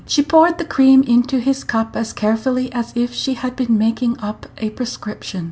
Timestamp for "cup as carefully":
1.63-2.73